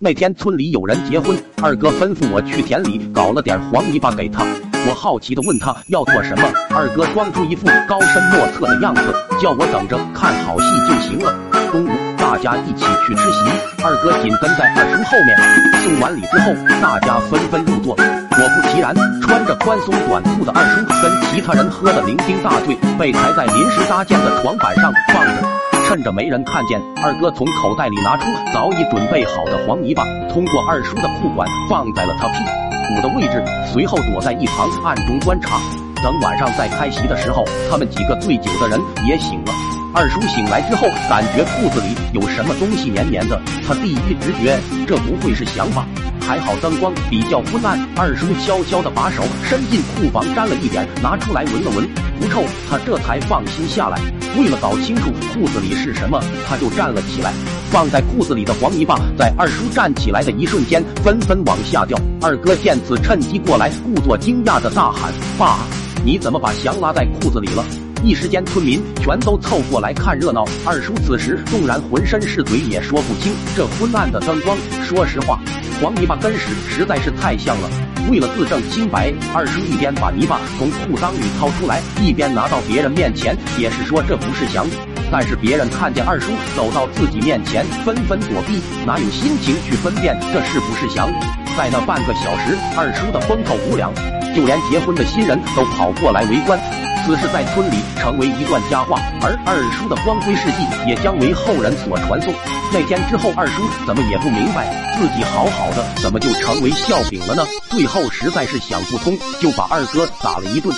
[0.00, 4.46] 那天村里有人结婚，二哥吩咐我去田里搞了点黄泥巴给他。
[4.86, 9.02] 我好奇的问他要做什么，二哥装出一副高深莫测的样子，
[9.42, 11.34] 叫我等着看好戏就行了。
[11.72, 15.36] 中午大家一起去吃席，二哥紧跟在二叔后面。
[15.82, 17.96] 送完礼之后，大家纷纷入座。
[17.96, 25.67] 果不其然，穿着宽松短裤的二叔跟其他人喝得酩酊大醉，被抬在临时搭建的床板上放着。
[25.88, 32.44] 趁着没人看见，二哥从口袋里拿出早已准备好的黄泥巴，通过二叔的裤管放在了他屁
[32.94, 33.42] 股的位置，
[33.72, 35.58] 随后躲在一旁暗中观察。
[36.02, 39.52] 等晚上再开席的时候，他们几个醉酒的人也醒了。
[39.94, 45.86] 二叔醒来之后，感觉裤子里有什么东西黏黏的，他第一直觉这不会是想法？
[46.28, 51.88] 还好灯光比较昏暗，二叔悄悄地把手伸进裤房沾了一点，拿出来闻了闻，
[52.20, 53.98] 不臭，他这才放心下来。
[54.36, 57.32] 为了搞清楚裤子里是什么，他就站了起来。
[57.70, 61.98] 放在裤子里的黄泥巴在二叔站起来的一瞬间纷纷往下掉。
[62.20, 65.60] 二哥见此，趁机过来，故作惊讶的大喊：“爸，
[66.04, 67.64] 你怎么把翔拉在裤子里了？”
[68.04, 70.44] 一时间，村民全都凑过来看热闹。
[70.66, 74.56] 二叔此时纵然浑身是嘴，也说不清这昏暗的灯光。
[74.84, 75.40] 说实话，
[75.80, 77.70] 黄泥巴跟屎实在是太像了。
[78.10, 84.66] 为了自证清白，二叔一边把泥巴从裤裆里掏出来，一边拿到别人面前解释说这不是翔。
[85.10, 91.08] 但是别人看见二叔走到自己面前，纷纷躲避，哪有心情去分辨这是不是翔？
[91.56, 93.94] 在那半个小时，二叔的风头无两，
[94.34, 96.58] 就连结婚的新人都跑过来围观。
[97.08, 102.34] 此事在村里成为一段佳话，而二叔的光辉事迹也将为后人所传颂。
[102.70, 107.42] 那天之后，二叔怎么也不明白，自己好好的，怎么就成为笑柄了呢？
[107.70, 110.70] 最后实在是想不通，就把二哥打了一顿。